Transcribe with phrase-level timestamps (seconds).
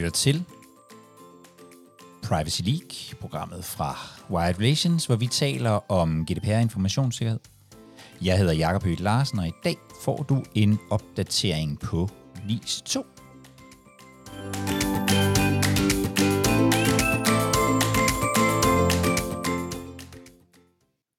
[0.00, 0.44] lytter til
[2.22, 3.98] Privacy League, programmet fra
[4.30, 7.40] Wired Relations, hvor vi taler om GDPR-informationssikkerhed.
[8.22, 12.08] Jeg hedder Jakob Høgh Larsen, og i dag får du en opdatering på
[12.46, 13.06] NIS 2.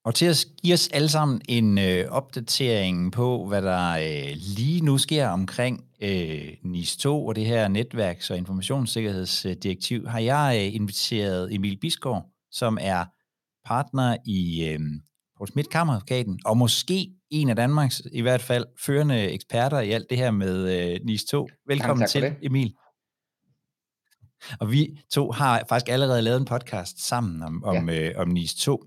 [0.05, 4.81] Og til at give os alle sammen en øh, opdatering på, hvad der øh, lige
[4.81, 10.75] nu sker omkring øh, NIS 2 og det her netværks- og informationssikkerhedsdirektiv, har jeg øh,
[10.75, 13.05] inviteret Emil Bisgaard, som er
[13.67, 14.79] partner i øh,
[15.37, 20.09] Paul Schmidt Kammeradvokaten, og måske en af Danmarks i hvert fald førende eksperter i alt
[20.09, 21.47] det her med øh, NIS 2.
[21.67, 22.35] Velkommen til, det.
[22.41, 22.73] Emil.
[24.59, 28.09] Og vi to har faktisk allerede lavet en podcast sammen om, om, ja.
[28.09, 28.83] øh, om NIS 2.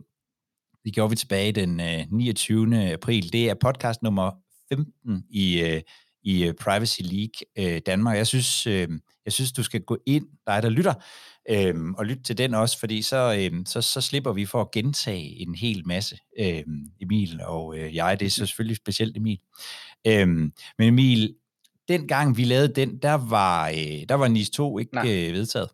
[0.85, 2.93] Det gjorde vi tilbage den øh, 29.
[2.93, 3.33] april.
[3.33, 4.31] Det er podcast nummer
[4.73, 5.81] 15 i, øh,
[6.23, 8.17] i øh, Privacy League øh, Danmark.
[8.17, 8.89] Jeg synes, øh,
[9.25, 10.95] jeg synes, du skal gå ind, dig der lytter,
[11.51, 14.71] øh, og lytte til den også, fordi så, øh, så, så slipper vi for at
[14.71, 16.63] gentage en hel masse, øh,
[17.01, 18.21] Emil og øh, jeg.
[18.21, 19.39] Det er så selvfølgelig specielt Emil.
[20.07, 20.53] Øh, men
[20.89, 21.35] Emil,
[21.89, 25.69] den gang vi lavede den, der var, øh, der var NIS 2 ikke øh, vedtaget.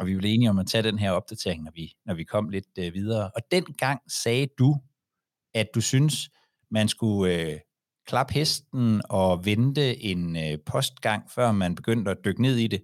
[0.00, 2.48] Og vi blev enige om at tage den her opdatering, når vi, når vi kom
[2.48, 3.30] lidt øh, videre.
[3.34, 4.76] Og dengang sagde du,
[5.54, 6.30] at du synes,
[6.70, 7.58] man skulle øh,
[8.06, 12.82] klappe hesten og vente en øh, postgang, før man begyndte at dykke ned i det.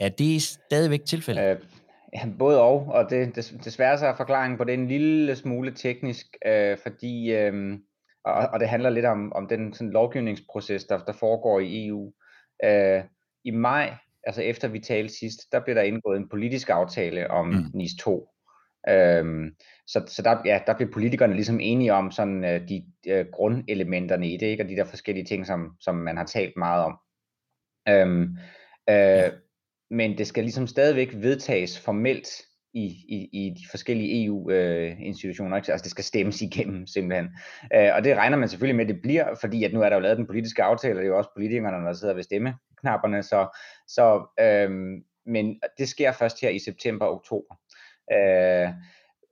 [0.00, 1.50] Er det stadigvæk tilfældet?
[1.50, 1.56] Øh,
[2.14, 6.26] ja, både og, og det, desværre så er forklaringen på det en lille smule teknisk,
[6.46, 7.78] øh, fordi, øh,
[8.24, 12.12] og, og det handler lidt om, om den sådan, lovgivningsproces, der, der foregår i EU.
[12.64, 13.02] Øh,
[13.44, 13.94] I maj
[14.26, 17.70] altså efter vi talte sidst, der blev der indgået en politisk aftale om mm.
[17.74, 18.28] NIS 2.
[18.88, 19.50] Øhm,
[19.86, 24.28] så så der, ja, der blev politikerne ligesom enige om sådan øh, de øh, grundelementerne
[24.28, 24.64] i det, ikke?
[24.64, 26.98] og de der forskellige ting, som, som man har talt meget om.
[27.88, 28.22] Øhm,
[28.90, 29.30] øh, ja.
[29.90, 32.28] Men det skal ligesom stadigvæk vedtages formelt
[32.76, 35.56] i, i, i de forskellige EU-institutioner.
[35.56, 37.28] Øh, altså det skal stemmes igennem simpelthen.
[37.74, 39.96] Øh, og det regner man selvfølgelig med, at det bliver, fordi at nu er der
[39.96, 43.22] jo lavet den politiske aftale, og det er jo også politikerne, der sidder ved stemmeknapperne.
[43.22, 44.70] Så, så, øh,
[45.26, 47.54] men det sker først her i september-oktober.
[48.12, 48.68] Øh,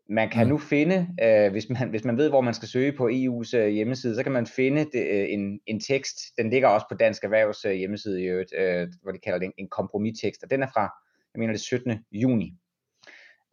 [0.09, 0.50] man kan mm.
[0.50, 3.69] nu finde, øh, hvis, man, hvis man ved, hvor man skal søge på EU's øh,
[3.69, 6.16] hjemmeside, så kan man finde det, øh, en, en tekst.
[6.38, 9.47] Den ligger også på Dansk Erhvervs øh, hjemmeside i øvrigt, øh, hvor de kalder det
[9.47, 10.81] en, en kompromistekst, og den er fra,
[11.34, 12.05] jeg mener det 17.
[12.12, 12.53] juni.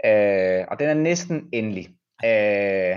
[0.06, 1.88] Øh, og den er næsten endelig.
[2.26, 2.96] Øh,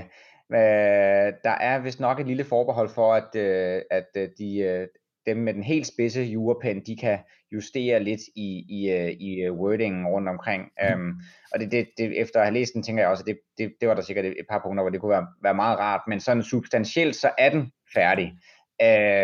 [0.52, 4.88] øh, der er vist nok et lille forbehold for, at, øh, at øh, de, øh,
[5.26, 7.18] dem med den helt spidse jurapen, de kan
[7.52, 10.70] justere lidt i, i, øh, i øh, wordingen rundt omkring.
[10.92, 11.20] Um,
[11.52, 13.74] og det, det, det, efter at have læst den, tænker jeg også, at det, det,
[13.80, 16.20] det var der sikkert et par punkter, hvor det kunne være, være meget rart, men
[16.20, 18.26] sådan substantielt, så er den færdig.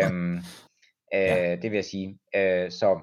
[0.09, 0.39] Um,
[1.13, 1.53] ja.
[1.53, 2.07] uh, det vil jeg sige.
[2.09, 2.99] Uh, så,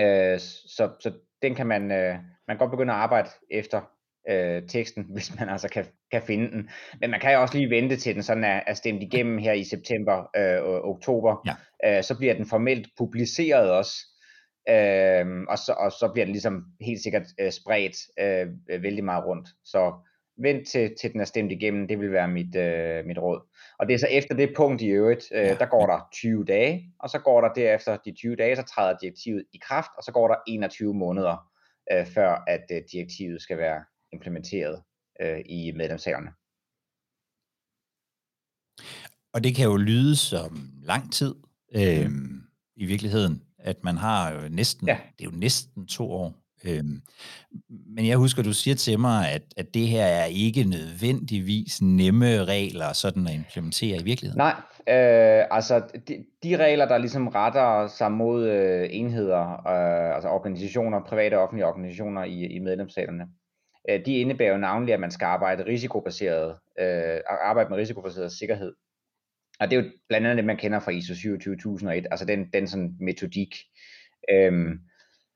[0.00, 0.40] uh,
[0.76, 1.12] så, så
[1.42, 2.18] den kan man, uh,
[2.50, 3.80] man kan godt begynde at arbejde efter
[4.30, 6.70] øh, teksten, hvis man altså kan, kan finde den.
[7.00, 9.52] Men man kan jo også lige vente til den sådan er, er stemt igennem her
[9.52, 11.36] i september øh, og oktober.
[11.46, 11.98] Ja.
[11.98, 13.92] Øh, så bliver den formelt publiceret også.
[14.68, 19.26] Øh, og, så, og så bliver den ligesom helt sikkert øh, spredt øh, vældig meget
[19.26, 19.48] rundt.
[19.64, 19.92] Så
[20.42, 23.40] vent til, til den er stemt igennem, det vil være mit, øh, mit råd.
[23.78, 25.54] Og det er så efter det punkt i øvrigt, øh, ja.
[25.54, 28.98] der går der 20 dage, og så går der derefter de 20 dage, så træder
[28.98, 31.49] direktivet i kraft, og så går der 21 måneder,
[31.92, 34.82] øh, før at øh, direktivet skal være implementeret
[35.20, 36.30] øh, i medlemsstaterne.
[39.32, 41.34] Og det kan jo lyde som lang tid
[41.74, 42.10] øh,
[42.76, 44.98] i virkeligheden, at man har jo næsten, ja.
[45.18, 46.39] det er jo næsten to år.
[46.64, 46.84] Øh,
[47.96, 52.44] men jeg husker, du siger til mig, at, at det her er ikke nødvendigvis nemme
[52.44, 54.38] regler sådan at implementere i virkeligheden.
[54.38, 54.54] Nej,
[54.88, 61.04] øh, altså de, de regler, der ligesom retter sig mod øh, enheder, øh, altså organisationer,
[61.04, 63.26] private og offentlige organisationer i, i medlemsstaterne,
[63.90, 68.72] øh, de indebærer jo navnlig, at man skal arbejde risikobaseret, øh, arbejde med risikobaseret sikkerhed.
[69.60, 72.66] Og det er jo blandt andet det, man kender fra ISO 27001, altså den, den
[72.66, 73.56] sådan metodik.
[74.32, 74.52] Øh,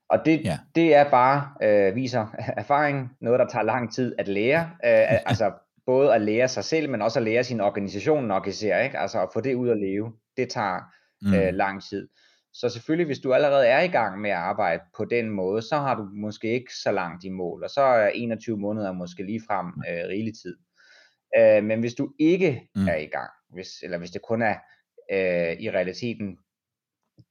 [0.09, 0.59] og det, ja.
[0.75, 2.27] det er bare, øh, viser
[2.61, 5.51] erfaring, noget der tager lang tid at lære, øh, altså
[5.85, 8.99] både at lære sig selv, men også at lære sin organisation nok især, ikke?
[8.99, 10.79] altså at få det ud at leve, det tager
[11.21, 11.33] mm.
[11.33, 12.07] øh, lang tid.
[12.53, 15.75] Så selvfølgelig, hvis du allerede er i gang med at arbejde på den måde, så
[15.75, 19.41] har du måske ikke så langt i mål, og så er 21 måneder måske lige
[19.47, 20.57] frem øh, rigelig tid.
[21.37, 22.87] Øh, men hvis du ikke mm.
[22.87, 24.55] er i gang, hvis, eller hvis det kun er
[25.11, 26.37] øh, i realiteten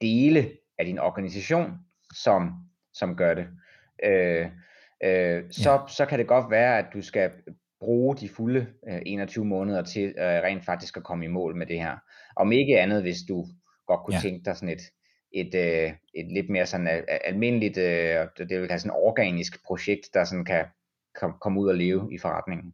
[0.01, 1.71] dele af din organisation,
[2.23, 2.53] som,
[2.93, 3.47] som gør det,
[4.03, 4.45] øh,
[5.03, 5.87] øh, så, ja.
[5.87, 7.31] så kan det godt være, at du skal
[7.79, 11.65] bruge de fulde øh, 21 måneder til øh, rent faktisk at komme i mål med
[11.65, 11.97] det her.
[12.35, 13.45] Om ikke andet, hvis du
[13.87, 14.21] godt kunne ja.
[14.21, 14.81] tænke dig sådan et
[15.35, 20.09] et, øh, et lidt mere sådan øh, almindeligt, øh, det vil kalde sådan organisk projekt,
[20.13, 20.65] der sådan kan
[21.15, 22.73] komme kom ud og leve i forretningen.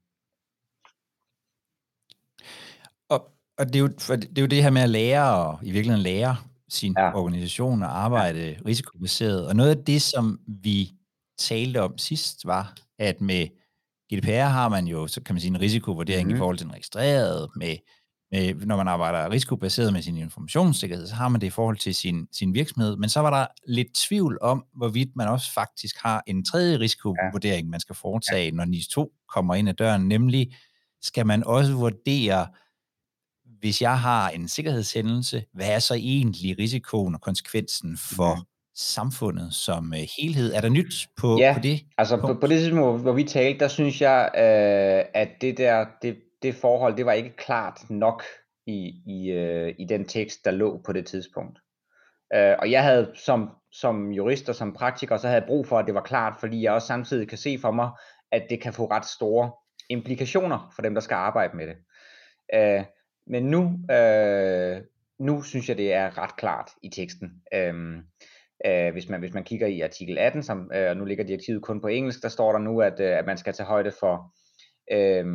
[3.10, 5.72] Og, og det, er jo, det er jo det her med at lære, og i
[5.72, 6.36] virkeligheden lære
[6.72, 7.16] sin ja.
[7.16, 8.56] organisation og arbejde ja.
[8.66, 9.48] risikobaseret.
[9.48, 10.92] Og noget af det, som vi
[11.40, 13.48] talte om sidst, var, at med
[14.14, 16.36] GDPR har man jo, så kan man sige, en risikovurdering mm.
[16.36, 17.76] i forhold til den registrerede, med,
[18.32, 21.96] med, når man arbejder risikobaseret med sin informationssikkerhed, så har man det i forhold til
[21.96, 22.98] sin, sin virksomhed.
[22.98, 27.70] Men så var der lidt tvivl om, hvorvidt man også faktisk har en tredje risikovurdering,
[27.70, 28.52] man skal foretage, ja.
[28.52, 30.56] når NIS 2 kommer ind ad døren, nemlig
[31.02, 32.48] skal man også vurdere,
[33.62, 38.42] hvis jeg har en sikkerhedshændelse, hvad er så egentlig risikoen og konsekvensen for mm
[38.76, 40.54] samfundet som uh, helhed.
[40.54, 41.82] Er der nyt på, ja, på det?
[41.98, 45.86] altså på, på det tidspunkt, hvor vi talte, der synes jeg, uh, at det der,
[46.02, 48.24] det, det forhold, det var ikke klart nok
[48.68, 51.60] i, i, uh, i den tekst, der lå på det tidspunkt.
[52.36, 55.80] Uh, og jeg havde som, som jurist og som praktiker, så havde jeg brug for,
[55.80, 57.90] at det var klart, fordi jeg også samtidig kan se for mig,
[58.32, 59.52] at det kan få ret store
[59.90, 61.76] implikationer for dem, der skal arbejde med det.
[62.58, 62.86] Uh,
[63.32, 64.84] men nu, uh,
[65.20, 67.32] nu synes jeg, det er ret klart i teksten.
[67.56, 68.04] Uh,
[68.66, 71.62] Øh, hvis, man, hvis man kigger i artikel 18, som, øh, og nu ligger direktivet
[71.62, 74.34] kun på engelsk, der står der nu, at, øh, at man skal tage højde for
[74.92, 75.26] øh,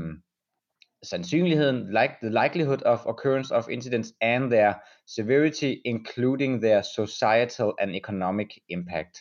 [1.03, 4.73] sandsynligheden, like, the likelihood of occurrence of incidents and their
[5.07, 9.17] severity, including their societal and economic impact.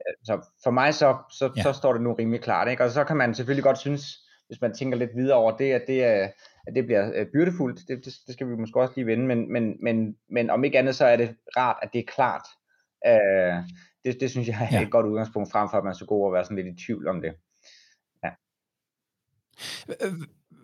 [0.00, 1.62] Øh, så for mig så, så, ja.
[1.62, 2.84] så står det nu rimelig klart, ikke?
[2.84, 4.02] og så kan man selvfølgelig godt synes,
[4.46, 6.28] hvis man tænker lidt videre over det, at det, er,
[6.70, 9.52] at det bliver øh, byrdefuldt, det, det, det skal vi måske også lige vende, men,
[9.52, 12.42] men, men, men om ikke andet, så er det rart, at det er klart,
[13.06, 13.54] Øh,
[14.04, 14.82] det, det synes jeg er ja.
[14.82, 17.08] et godt udgangspunkt frem for, at man så god at være sådan lidt i tvivl
[17.08, 17.32] om det.
[18.24, 18.30] Ja.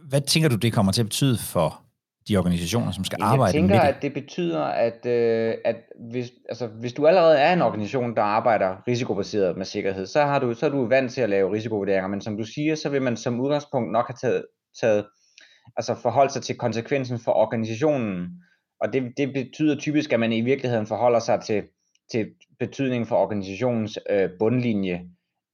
[0.09, 1.83] Hvad tænker du, det kommer til at betyde for
[2.29, 3.89] de organisationer, som skal jeg arbejde tænker, med det?
[3.89, 5.77] at det betyder, at, øh, at
[6.11, 10.39] hvis, altså, hvis du allerede er en organisation, der arbejder risikobaseret med sikkerhed, så, har
[10.39, 13.03] du, så er du vant til at lave risikovurderinger, men som du siger, så vil
[13.03, 14.45] man som udgangspunkt nok have taget,
[14.81, 15.07] taget
[15.77, 18.29] altså forholdt sig til konsekvensen for organisationen,
[18.81, 21.63] og det, det betyder typisk, at man i virkeligheden forholder sig til
[22.13, 22.27] til
[22.59, 25.09] betydning for organisationens øh, bundlinje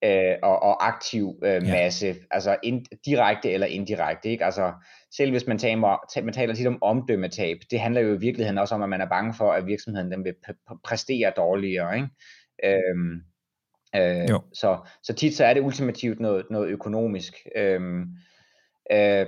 [0.05, 2.15] øh, og, og aktiv øh, masse, ja.
[2.31, 4.29] altså ind, direkte eller indirekte.
[4.29, 4.45] Ikke?
[4.45, 4.73] Altså,
[5.17, 8.75] selv hvis man taler, man taler tit om omdømmetab, det handler jo i virkeligheden også
[8.75, 10.35] om, at man er bange for, at virksomheden den vil
[10.85, 11.97] præstere dårligere.
[11.97, 12.09] Ikke?
[12.65, 13.21] Øhm,
[13.97, 17.35] øh, så, så tit så er det ultimativt noget, noget økonomisk.
[17.57, 18.03] Øhm,
[18.93, 19.27] øh,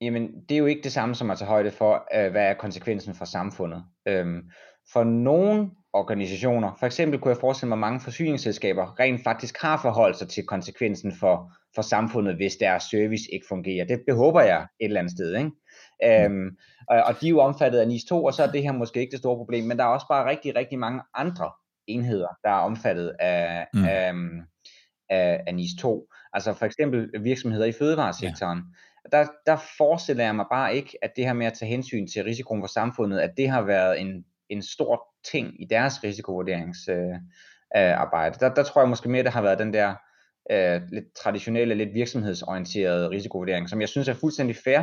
[0.00, 2.54] jamen, det er jo ikke det samme som at tage højde for, øh, hvad er
[2.54, 3.84] konsekvensen for samfundet.
[4.08, 4.50] Øhm,
[4.92, 6.76] for nogle organisationer.
[6.78, 10.46] For eksempel kunne jeg forestille mig, at mange forsyningsselskaber rent faktisk har forholdt sig til
[10.46, 13.84] konsekvensen for, for samfundet, hvis deres service ikke fungerer.
[13.84, 15.36] Det, det håber jeg et eller andet sted.
[15.36, 15.50] Ikke?
[16.30, 16.34] Mm.
[16.34, 16.56] Øhm,
[16.88, 19.00] og, og de er jo omfattet af NIS 2, og så er det her måske
[19.00, 21.50] ikke det store problem, men der er også bare rigtig, rigtig mange andre
[21.86, 23.84] enheder, der er omfattet af, mm.
[23.84, 24.12] af,
[25.10, 26.08] af, af NIS 2.
[26.32, 28.58] Altså for eksempel virksomheder i fødevaresektoren.
[28.58, 28.64] Ja.
[29.12, 32.24] Der, der forestiller jeg mig bare ikke, at det her med at tage hensyn til
[32.24, 37.20] risikoen for samfundet, at det har været en, en stor ting i deres risikovurderingsarbejde.
[37.76, 38.38] Øh, arbejde.
[38.40, 39.94] der, der tror jeg måske mere, det har været den der
[40.50, 44.80] øh, lidt traditionelle, lidt virksomhedsorienterede risikovurdering, som jeg synes er fuldstændig fair.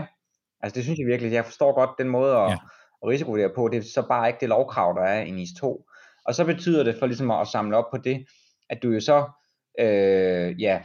[0.61, 2.57] Altså det synes jeg virkelig, jeg forstår godt den måde at, ja.
[3.03, 5.85] at risikovurdere på, det er så bare ikke det lovkrav, der er i NIS 2.
[6.25, 8.25] Og så betyder det for ligesom at samle op på det,
[8.69, 9.29] at du jo så
[9.79, 10.81] øh, ja,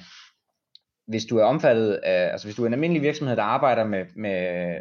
[1.11, 4.05] hvis du er omfattet af, altså hvis du er en almindelig virksomhed, der arbejder med,
[4.17, 4.39] med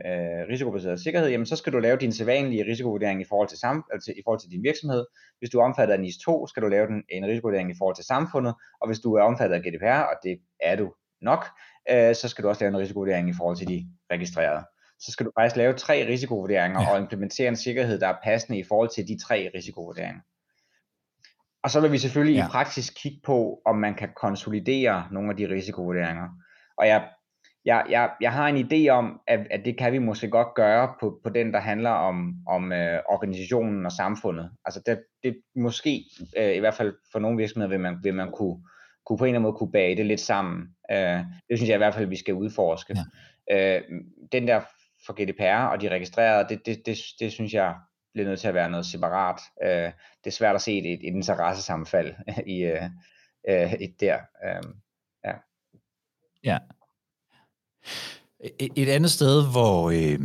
[0.10, 3.84] øh, risikobaseret sikkerhed, jamen så skal du lave din sædvanlige risikovurdering i forhold til, sam,
[3.94, 5.06] altså i forhold til din virksomhed.
[5.40, 7.96] Hvis du er omfattet af NIS 2, skal du lave den, en risikovurdering i forhold
[7.96, 11.46] til samfundet, og hvis du er omfattet af GDPR, og det er du nok,
[11.92, 14.64] øh, så skal du også lave en risikovurdering i forhold til de registrerede.
[15.00, 16.92] Så skal du faktisk lave tre risikovurderinger ja.
[16.92, 20.22] og implementere en sikkerhed, der er passende i forhold til de tre risikovurderinger.
[21.64, 22.46] Og så vil vi selvfølgelig ja.
[22.46, 26.28] i praksis kigge på, om man kan konsolidere nogle af de risikovurderinger.
[26.78, 27.08] Og jeg,
[27.66, 30.94] jeg, jeg, jeg har en idé om, at, at det kan vi måske godt gøre
[31.00, 34.52] på, på den, der handler om, om øh, organisationen og samfundet.
[34.66, 36.04] Altså det, det måske,
[36.38, 38.58] øh, i hvert fald for nogle virksomheder, vil man, vil man kunne,
[39.06, 40.68] kunne på en eller anden måde kunne bage det lidt sammen.
[40.92, 42.96] Øh, det synes jeg i hvert fald, vi skal udforske.
[43.50, 43.78] Ja.
[43.78, 43.82] Øh,
[44.32, 44.62] den der
[45.06, 47.76] for GDPR og de registrerede, det, det, det, det synes jeg
[48.14, 49.42] bliver nødt til at være noget separat.
[49.64, 49.92] Øh,
[50.24, 52.16] det er svært at se et, et interessesammenfald
[52.48, 52.84] i, øh,
[53.50, 54.18] øh, et der.
[54.46, 54.64] Øh,
[55.26, 55.34] ja.
[56.44, 56.58] ja.
[58.60, 60.20] Et, et andet sted, hvor, øh,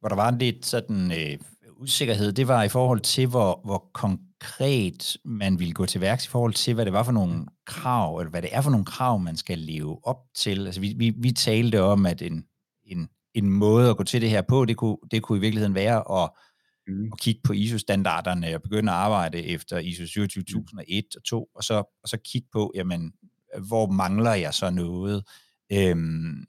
[0.00, 1.38] hvor der var en lidt sådan øh,
[1.76, 6.28] usikkerhed, det var i forhold til, hvor, hvor konkret man ville gå til værks i
[6.28, 9.18] forhold til, hvad det var for nogle krav, eller hvad det er for nogle krav,
[9.18, 10.66] man skal leve op til.
[10.66, 12.44] Altså vi, vi, vi talte om, at en,
[12.84, 15.74] en, en måde at gå til det her på, det kunne, det kunne i virkeligheden
[15.74, 16.30] være at
[16.88, 17.12] mm.
[17.12, 21.74] og kigge på ISO-standarderne og begynde at arbejde efter ISO 27001 og 2, og så,
[21.74, 23.12] og så kigge på, jamen,
[23.68, 25.24] hvor mangler jeg så noget?
[25.72, 26.44] Øhm,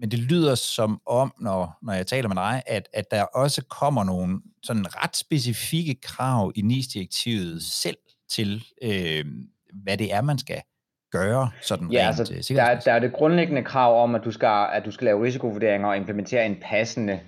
[0.00, 3.64] men det lyder som om, når, når jeg taler med dig, at, at der også
[3.64, 7.96] kommer nogle sådan ret specifikke krav i NIS-direktivet selv
[8.30, 9.24] til, øh,
[9.82, 10.62] hvad det er, man skal
[11.12, 14.30] gøre sådan ja, rent altså, der, er, der er det grundlæggende krav om, at du
[14.30, 17.20] skal, at du skal lave risikovurderinger og implementere en passende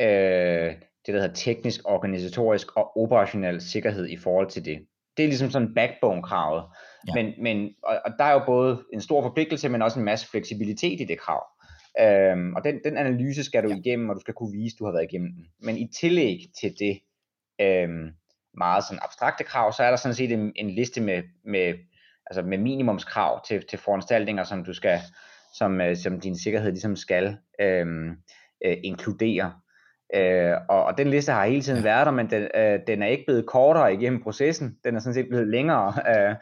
[0.00, 0.72] øh,
[1.06, 4.78] det, der hedder teknisk, organisatorisk og operationel sikkerhed i forhold til det.
[5.16, 6.64] Det er ligesom sådan backbone-kravet.
[7.08, 7.14] Ja.
[7.14, 10.30] Men, men, og, og der er jo både en stor forpligtelse, men også en masse
[10.30, 11.42] fleksibilitet i det krav.
[12.00, 13.76] Øhm, og den, den analyse skal du ja.
[13.76, 15.46] igennem, og du skal kunne vise, at du har været igennem den.
[15.60, 17.00] Men i tillæg til det
[17.60, 18.10] øhm,
[18.54, 21.74] meget sådan abstrakte krav, så er der sådan set en, en liste med, med,
[22.26, 24.98] altså med minimumskrav til, til foranstaltninger, som du skal,
[25.54, 28.10] som, øh, som din sikkerhed ligesom skal øhm,
[28.64, 29.52] øh, inkludere.
[30.14, 33.06] Øh, og, og den liste har hele tiden været der, men den, øh, den er
[33.06, 34.76] ikke blevet kortere igennem processen.
[34.84, 35.94] Den er sådan set blevet længere.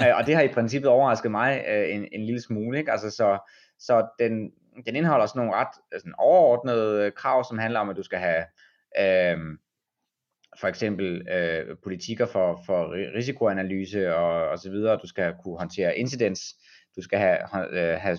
[0.00, 2.78] Øh, øh, og det har i princippet overrasket mig øh, en, en lille smule.
[2.78, 2.92] Ikke?
[2.92, 3.38] Altså, så,
[3.78, 4.50] så den,
[4.86, 8.44] den indeholder sådan nogle ret sådan overordnede krav, som handler om, at du skal have
[9.00, 9.38] øh,
[10.60, 14.98] for eksempel øh, politikker for, for risikoanalyse og, og så videre.
[15.02, 16.40] Du skal kunne håndtere incidents.
[16.96, 17.38] Du skal have,
[17.70, 18.18] øh, have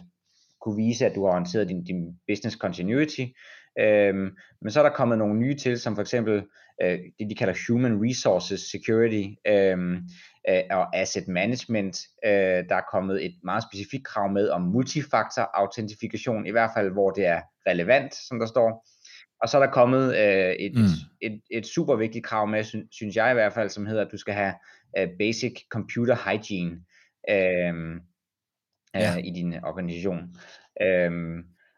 [0.61, 3.25] kunne vise, at du har håndteret din, din business continuity.
[3.79, 6.43] Øhm, men så er der kommet nogle nye til, som for eksempel
[6.81, 9.95] øh, det, de kalder Human Resources Security øhm,
[10.49, 11.97] øh, og Asset Management.
[12.25, 16.91] Øh, der er kommet et meget specifikt krav med om multifaktor autentifikation, i hvert fald
[16.91, 18.87] hvor det er relevant, som der står.
[19.41, 20.85] Og så er der kommet øh, et, mm.
[21.21, 24.17] et, et, super vigtigt krav med, synes jeg i hvert fald, som hedder, at du
[24.17, 24.53] skal have
[24.99, 26.71] uh, basic computer hygiene
[27.29, 28.01] øh,
[28.95, 29.17] ja.
[29.17, 30.19] øh, i din organisation.
[30.81, 31.11] Øh,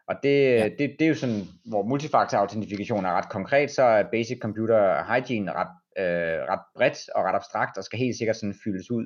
[0.08, 0.68] og det, ja.
[0.68, 5.04] det, det er jo sådan, hvor multifaktor autentikation er ret konkret, så er basic computer
[5.04, 9.04] hygiene ret, øh, ret bredt og ret abstrakt, og skal helt sikkert sådan fyldes ud.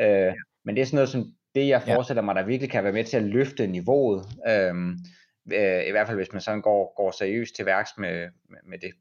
[0.00, 0.32] Øh, ja.
[0.64, 3.04] Men det er sådan noget som det, jeg forestiller mig, der virkelig kan være med
[3.04, 4.26] til at løfte niveauet.
[4.48, 4.74] Øh,
[5.52, 8.78] øh, I hvert fald hvis man sådan går, går seriøst til værks med, med, med
[8.78, 8.92] det.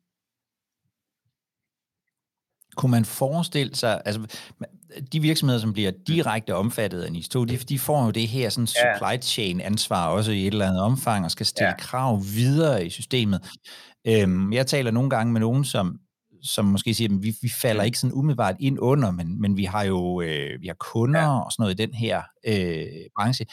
[2.76, 4.22] Kunne man forestille sig, altså
[5.14, 8.68] de virksomheder, som bliver direkte omfattet af NIS2, de, de får jo det her sådan
[8.68, 11.76] supply chain ansvar også i et eller andet omfang, og skal stille ja.
[11.78, 13.50] krav videre i systemet.
[14.08, 16.00] Øhm, jeg taler nogle gange med nogen, som,
[16.44, 19.64] som måske siger, at vi, vi falder ikke sådan umiddelbart ind under, men, men vi
[19.64, 21.40] har jo øh, vi har kunder ja.
[21.40, 22.86] og sådan noget i den her øh,
[23.18, 23.46] branche.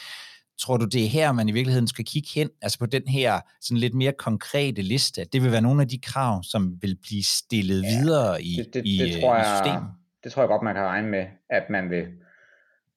[0.59, 3.39] Tror du, det er her, man i virkeligheden skal kigge hen, altså på den her
[3.61, 5.25] sådan lidt mere konkrete liste?
[5.33, 8.73] Det vil være nogle af de krav, som vil blive stillet ja, videre i, det,
[8.73, 9.89] det, i, det tror jeg, i systemet?
[10.23, 12.05] Det tror jeg godt, man kan regne med, at man vil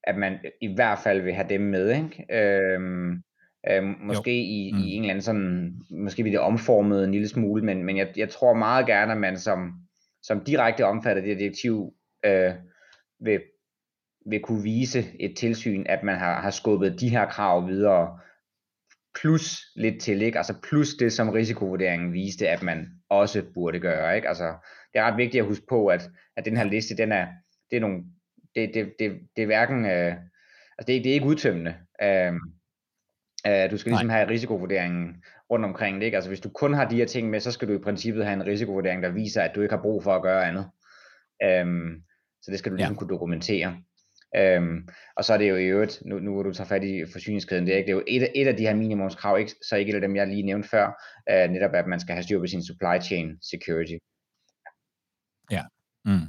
[0.05, 2.27] at man i hvert fald vil have dem med, ikke?
[2.31, 3.23] Øhm,
[3.71, 4.79] øhm, måske i, mm.
[4.79, 8.09] i en eller anden sådan, måske vil det omformet en lille smule, men, men jeg,
[8.17, 9.73] jeg tror meget gerne, at man som,
[10.23, 12.53] som direkte omfatter det direktiv, øh,
[13.21, 13.41] vil
[14.27, 18.19] vil kunne vise et tilsyn, at man har, har skubbet de her krav videre,
[19.21, 20.39] plus lidt til, ikke?
[20.39, 24.29] Altså plus det, som risikovurderingen viste, at man også burde gøre, ikke?
[24.29, 24.55] Altså,
[24.93, 27.27] det er ret vigtigt at huske på, at, at den her liste, den er,
[27.71, 28.05] det er nogle,
[28.55, 30.17] det, det, det, det er hverken, øh,
[30.79, 31.75] altså det, det er ikke udtømmende.
[32.03, 32.33] Øh,
[33.47, 34.17] øh, du skal ligesom Nej.
[34.17, 36.17] have risikovurderingen rundt omkring det, ikke?
[36.17, 38.35] Altså hvis du kun har de her ting med, så skal du i princippet have
[38.35, 40.71] en risikovurdering, der viser, at du ikke har brug for at gøre andet.
[41.43, 41.67] Øh,
[42.43, 42.99] så det skal du ligesom ja.
[42.99, 43.83] kunne dokumentere.
[44.37, 47.05] Øhm, og så er det jo i øvrigt, nu, nu hvor du tager fat i
[47.13, 49.77] forsyningskæden, det er, ikke, det er jo et, et af de her minimumskrav, ikke, så
[49.77, 50.87] ikke af dem, jeg lige nævnte før,
[51.31, 53.97] øh, netop at man skal have styr på sin supply chain security.
[55.51, 55.63] Ja.
[56.05, 56.27] Mm.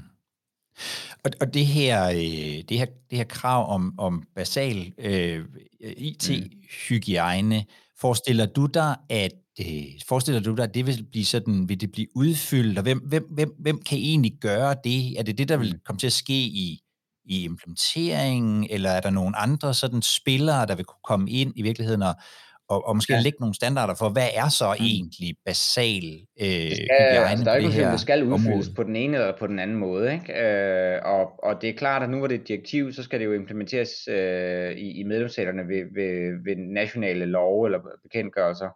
[1.24, 5.46] Og, og det her, øh, det her, det her krav om, om basal øh,
[5.80, 7.66] IT-hygiejne, mm.
[8.00, 11.92] forestiller du dig, at øh, forestiller du dig, at det vil blive sådan, vil det
[11.92, 15.20] blive udfyldt, og hvem, hvem, hvem, hvem kan egentlig gøre det?
[15.20, 15.80] Er det det, der vil mm.
[15.86, 16.83] komme til at ske i
[17.26, 21.62] i implementeringen, eller er der nogle andre sådan spillere, der vil kunne komme ind i
[21.62, 22.16] virkeligheden og,
[22.70, 23.20] og, og måske ja.
[23.20, 24.86] lægge nogle standarder for, hvad er så mm.
[24.86, 26.04] egentlig basal
[26.42, 28.76] øh, det skal, altså, Der er ikke det, skal udfyldes område.
[28.76, 30.14] på den ene eller på den anden måde.
[30.14, 30.34] Ikke?
[30.34, 33.20] Øh, og, og det er klart, at nu hvor det er et direktiv, så skal
[33.20, 38.70] det jo implementeres øh, i, i medlemsstaterne ved, ved, ved nationale love eller bekendtgørelser.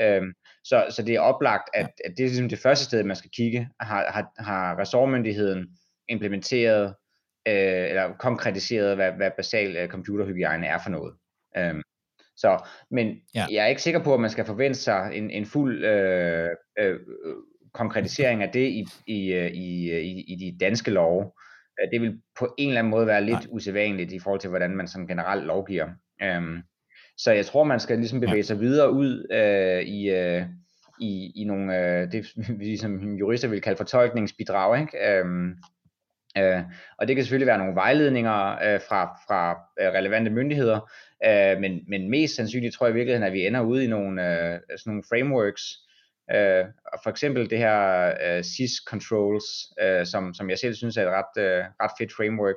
[0.00, 0.22] Øh,
[0.64, 3.30] så, så det er oplagt, at, at det er ligesom det første sted, man skal
[3.30, 3.68] kigge.
[3.80, 5.66] Har, har, har ressortmyndigheden
[6.08, 6.94] implementeret
[7.48, 11.14] øh, eller konkretiseret, hvad, hvad basal øh, computerhygiejne er for noget.
[11.56, 11.82] Øhm,
[12.36, 13.46] så, men ja.
[13.50, 17.00] jeg er ikke sikker på, at man skal forvente sig en, en fuld øh, øh,
[17.74, 21.32] konkretisering af det i, i, øh, i, øh, i, i de danske love.
[21.80, 23.48] Øh, det vil på en eller anden måde være lidt Nej.
[23.50, 25.88] usædvanligt i forhold til, hvordan man sådan generelt lovgiver.
[26.22, 26.62] Øhm,
[27.16, 30.42] så jeg tror, man skal ligesom bevæge sig videre ud øh, i, øh,
[31.00, 32.26] i, i nogle, øh, det
[32.58, 35.18] vi som jurister vil kalde fortolkningsbidrag, ikke?
[35.18, 35.56] Øhm,
[36.38, 36.62] øh,
[36.98, 40.90] og det kan selvfølgelig være nogle vejledninger øh, fra, fra øh, relevante myndigheder,
[41.26, 44.22] øh, men, men mest sandsynligt tror jeg i virkeligheden, at vi ender ude i nogle,
[44.22, 45.62] øh, sådan nogle frameworks,
[46.30, 46.64] øh,
[47.02, 49.44] for eksempel det her øh, SIS Controls,
[49.82, 52.56] øh, som, som jeg selv synes er et ret, øh, ret fedt framework,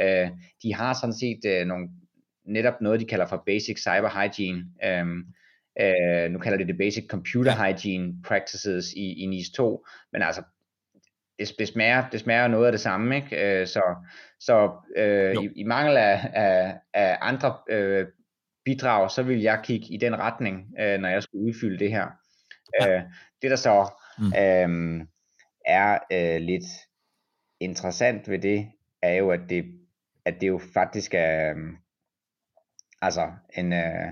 [0.00, 0.30] øh,
[0.62, 1.88] de har sådan set øh, nogle,
[2.46, 5.06] netop noget, de kalder for Basic Cyber Hygiene, øh,
[5.80, 10.42] Øh, nu kalder det det Basic Computer Hygiene Practices i, i NIS 2, men altså,
[11.38, 13.60] det, det, smager, det smager noget af det samme, ikke?
[13.60, 13.82] Øh, så
[14.40, 18.06] så øh, i, i mangel af, af, af andre øh,
[18.64, 22.06] bidrag, så vil jeg kigge i den retning, øh, når jeg skal udfylde det her.
[22.80, 22.96] Ja.
[22.96, 23.02] Øh,
[23.42, 24.26] det der så mm.
[24.26, 25.06] øh,
[25.66, 26.64] er øh, lidt
[27.60, 28.66] interessant ved det,
[29.02, 29.64] er jo, at det,
[30.24, 31.56] at det jo faktisk er, øh,
[33.02, 34.06] altså en, øh,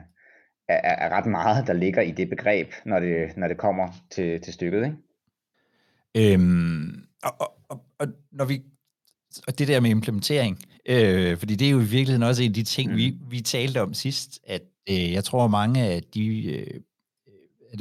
[0.69, 4.41] er, er ret meget, der ligger i det begreb, når det, når det kommer til,
[4.41, 4.85] til stykket.
[4.85, 4.97] Ikke?
[6.35, 6.84] Øhm,
[7.25, 8.63] og, og, og, og når vi
[9.47, 12.55] og det der med implementering, øh, fordi det er jo i virkeligheden også en af
[12.55, 12.97] de ting, mm.
[12.97, 16.81] vi, vi talte om sidst, at øh, jeg tror mange af de øh,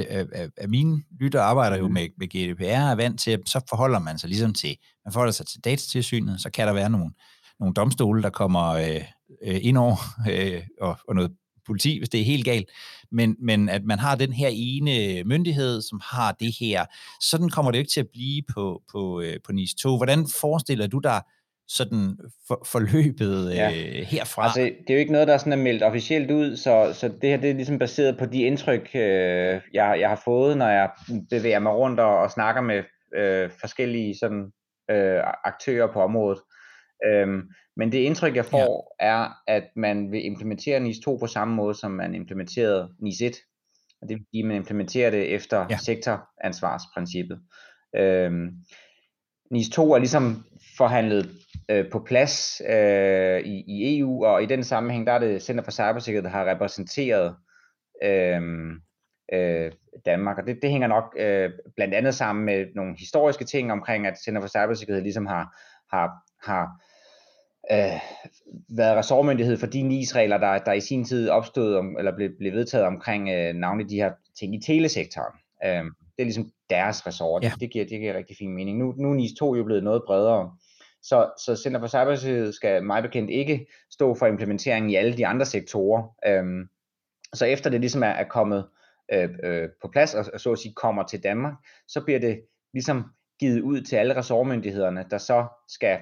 [0.10, 1.94] af, af, af mine lytter arbejder jo mm.
[1.94, 5.48] med, med GDPR er vant til, så forholder man sig ligesom til, man forholder sig
[5.48, 7.12] til datatilsynet, så kan der være nogle,
[7.60, 9.02] nogle domstole, der kommer øh,
[9.44, 9.96] øh, ind over,
[10.32, 11.32] øh, og, og noget
[11.68, 12.70] politi, hvis det er helt galt,
[13.12, 16.86] men, men at man har den her ene myndighed, som har det her.
[17.22, 19.98] Sådan kommer det jo ikke til at blive på, på, øh, på NIS 2.
[19.98, 21.22] Hvordan forestiller du dig
[21.68, 22.18] sådan
[22.48, 23.72] for, forløbet ja.
[23.72, 24.44] øh, herfra?
[24.44, 27.30] Altså, det er jo ikke noget, der sådan er meldt officielt ud, så, så det
[27.30, 30.90] her det er ligesom baseret på de indtryk, øh, jeg, jeg har fået, når jeg
[31.30, 32.84] bevæger mig rundt og, og snakker med
[33.16, 34.52] øh, forskellige sådan,
[34.92, 36.40] øh, aktører på området.
[37.06, 37.42] Øhm,
[37.78, 39.08] men det indtryk, jeg får, ja.
[39.08, 43.36] er, at man vil implementere NIS 2 på samme måde, som man implementerede NIS 1.
[44.02, 45.78] Og det vil sige, at man implementerer det efter ja.
[45.78, 47.40] sektoransvarsprincippet.
[47.96, 48.50] Øhm,
[49.52, 50.46] NIS 2 er ligesom
[50.78, 51.30] forhandlet
[51.70, 55.64] øh, på plads øh, i, i EU, og i den sammenhæng, der er det Center
[55.64, 57.36] for Cybersikkerhed, der har repræsenteret
[58.04, 58.42] øh,
[59.34, 59.72] øh,
[60.06, 64.08] Danmark, og det, det hænger nok øh, blandt andet sammen med nogle historiske ting omkring,
[64.08, 65.58] at Center for Cybersikkerhed ligesom har,
[65.92, 66.12] har,
[66.44, 66.70] har
[67.72, 68.00] øh,
[68.70, 72.54] været ressortmyndighed for de NIS-regler, der, der i sin tid opstod, om, eller blev, blev
[72.54, 75.34] vedtaget omkring øh, navnlig de her ting i telesektoren.
[75.66, 75.84] Øh,
[76.16, 77.44] det er ligesom deres ressort.
[77.44, 77.52] Ja.
[77.60, 78.78] Det, giver, det giver rigtig fin mening.
[78.78, 80.52] Nu, nu er NIS 2 jo blevet noget bredere.
[81.02, 85.28] Så, så Center for Cybersikkerhed skal mig bekendt ikke stå for implementeringen i alle de
[85.28, 86.16] andre sektorer.
[86.28, 86.70] Øhm,
[87.34, 88.66] så efter det ligesom er, er kommet
[89.14, 91.54] øh, øh, på plads, og, og så at sige kommer til Danmark,
[91.88, 92.42] så bliver det
[92.74, 93.04] ligesom
[93.40, 96.00] givet ud til alle ressortmyndighederne, der så skal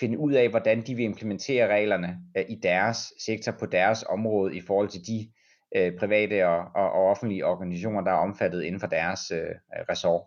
[0.00, 4.56] finde ud af, hvordan de vil implementere reglerne øh, i deres sektor på deres område
[4.56, 5.32] i forhold til de
[5.76, 9.54] øh, private og, og, og offentlige organisationer, der er omfattet inden for deres øh,
[9.88, 10.22] ressort.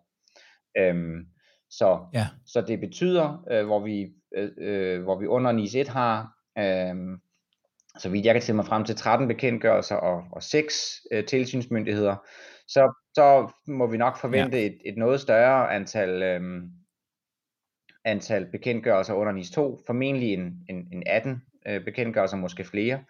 [0.77, 1.25] Øhm,
[1.69, 2.27] så, ja.
[2.45, 7.17] så det betyder, øh, hvor, vi, øh, øh hvor vi under NIS 1 har, øh,
[7.97, 12.15] så vidt jeg kan tælle mig frem til 13 bekendtgørelser og, og 6 øh, tilsynsmyndigheder,
[12.67, 14.65] så, så må vi nok forvente ja.
[14.65, 16.63] et, et noget større antal øh,
[18.05, 23.03] antal bekendtgørelser under NIS 2, formentlig en, en, en 18 øh, bekendtgørelser, måske flere.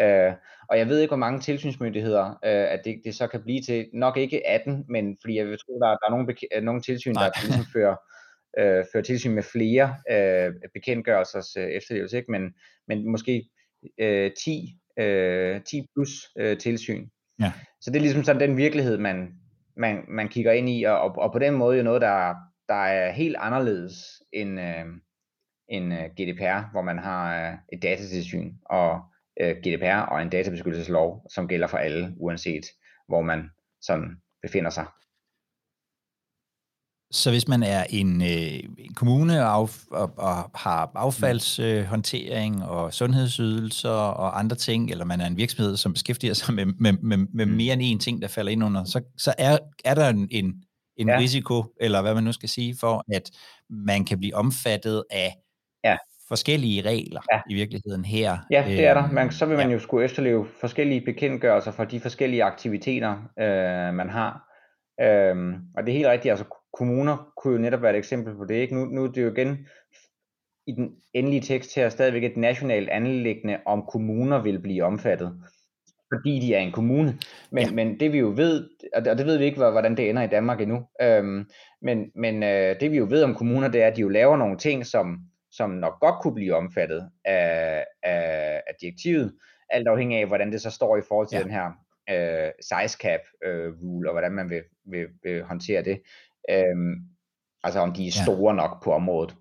[0.00, 0.32] Øh,
[0.68, 3.86] og jeg ved ikke, hvor mange tilsynsmyndigheder, øh, at det, det så kan blive til.
[3.94, 7.12] Nok ikke 18, men fordi jeg vil tro, der, der er nogle, beke, nogle tilsyn,
[7.12, 7.24] Nej.
[7.24, 7.96] der ligesom fører,
[8.58, 12.30] øh, fører tilsyn med flere øh, bekendtgørelsers øh, efterlevelse, ikke?
[12.30, 12.54] Men,
[12.88, 13.48] men måske
[14.00, 17.08] øh, 10, øh, 10 plus øh, tilsyn.
[17.40, 17.52] Ja.
[17.80, 19.28] Så det er ligesom sådan den virkelighed, man,
[19.76, 22.34] man, man kigger ind i, og, og på den måde jo noget, der,
[22.70, 24.86] der er helt anderledes end, øh,
[25.68, 29.00] end øh, GDPR, hvor man har øh, et datatilsyn og
[29.40, 32.64] øh, GDPR og en databeskyttelseslov, som gælder for alle, uanset
[33.08, 34.86] hvor man sådan befinder sig.
[37.12, 42.70] Så hvis man er en, øh, en kommune og, af, og, og har affaldshåndtering øh,
[42.70, 46.92] og sundhedsydelser og andre ting, eller man er en virksomhed, som beskæftiger sig med, med,
[46.92, 47.52] med, med mm.
[47.52, 50.64] mere end en ting, der falder ind under, så, så er, er der en, en
[51.00, 51.18] en ja.
[51.18, 53.30] risiko, eller hvad man nu skal sige, for at
[53.70, 55.36] man kan blive omfattet af
[55.84, 55.96] ja.
[56.28, 57.40] forskellige regler ja.
[57.50, 58.38] i virkeligheden her.
[58.50, 59.04] Ja, det er der.
[59.04, 59.72] Øhm, man, så vil man ja.
[59.72, 64.46] jo skulle efterleve forskellige bekendtgørelser for de forskellige aktiviteter, øh, man har.
[65.00, 68.44] Øhm, og det er helt rigtigt, altså kommuner kunne jo netop være et eksempel på
[68.44, 68.54] det.
[68.54, 68.74] Ikke?
[68.74, 69.66] Nu, nu er det jo igen
[70.66, 75.42] i den endelige tekst her stadigvæk et nationalt anlæggende, om kommuner vil blive omfattet
[76.14, 77.18] fordi de er en kommune.
[77.50, 77.72] Men, ja.
[77.72, 80.60] men det vi jo ved, og det, ved vi ikke, hvordan det ender i Danmark
[80.60, 81.50] endnu, øhm,
[81.82, 84.36] men, men øh, det vi jo ved om kommuner, det er, at de jo laver
[84.36, 85.18] nogle ting, som,
[85.50, 89.32] som nok godt kunne blive omfattet af, af, af direktivet,
[89.70, 91.42] alt afhængig af, hvordan det så står i forhold til ja.
[91.42, 91.66] den her
[92.10, 96.02] øh, size cap øh, rule, og hvordan man vil, vil, vil håndtere det.
[96.50, 96.76] Øh,
[97.62, 98.56] altså om de er store ja.
[98.56, 99.36] nok på området.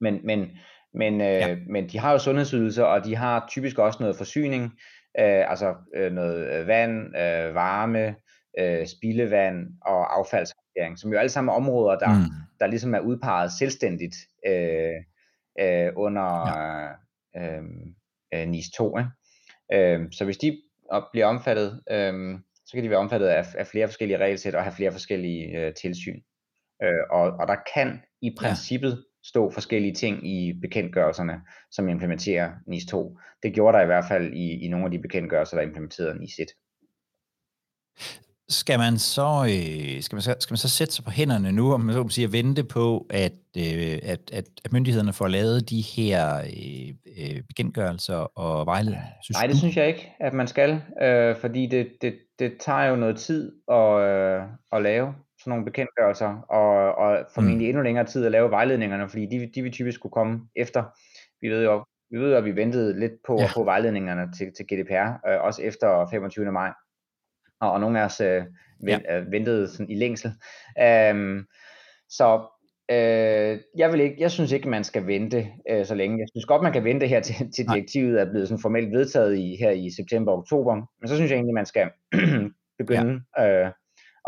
[0.00, 0.50] Men, men,
[0.94, 1.56] men, øh, ja.
[1.68, 4.72] men de har jo sundhedsydelser, og de har typisk også noget forsyning,
[5.18, 8.16] øh, altså øh, noget vand, øh, varme,
[8.58, 12.24] øh, spildevand og affaldshåndtering, som jo alle sammen er områder, der, mm.
[12.60, 14.96] der ligesom er udpeget selvstændigt øh,
[15.60, 16.48] øh, under
[17.34, 17.56] ja.
[17.56, 17.64] øh,
[18.34, 18.98] øh, NIS 2.
[18.98, 19.10] Ikke?
[19.72, 20.62] Øh, så hvis de
[21.12, 24.74] bliver omfattet, øh, så kan de være omfattet af, af flere forskellige regelsæt og have
[24.74, 26.20] flere forskellige øh, tilsyn.
[26.82, 29.04] Øh, og, og der kan i princippet.
[29.24, 33.18] Stå forskellige ting i bekendtgørelserne, som implementerer NIS 2.
[33.42, 36.38] Det gjorde der i hvert fald i, i nogle af de bekendtgørelser, der implementerede NIS
[36.38, 36.46] 1.
[38.48, 41.72] Skal man så øh, skal man så, skal man så sætte sig på hænderne nu,
[41.72, 45.70] om man så sige, at vente på, at, øh, at, at, at myndighederne får lavet
[45.70, 49.06] de her øh, øh bekendtgørelser og vejledninger?
[49.32, 52.96] Nej, det synes jeg ikke, at man skal, øh, fordi det, det, det tager jo
[52.96, 57.68] noget tid at, øh, at lave sådan nogle bekendtgørelser, og, og formentlig mm.
[57.68, 60.84] endnu længere tid at lave vejledningerne, fordi de, de vil typisk kunne komme efter.
[61.40, 63.44] Vi ved jo, vi ved jo, at vi ventede lidt på ja.
[63.44, 66.52] at få vejledningerne til, til GDPR, øh, også efter 25.
[66.52, 66.72] maj
[67.60, 68.44] og, og nogle af os øh,
[68.84, 69.20] vent, ja.
[69.20, 70.30] øh, ventede sådan i længsel.
[71.12, 71.46] Um,
[72.08, 72.46] så
[72.90, 76.18] øh, jeg, vil ikke, jeg synes ikke, man skal vente øh, så længe.
[76.18, 79.36] Jeg synes godt, man kan vente her til, til direktivet er blevet sådan formelt vedtaget
[79.36, 81.90] i, her i september og oktober, men så synes jeg egentlig, man skal
[82.78, 83.64] begynde ja.
[83.64, 83.72] øh,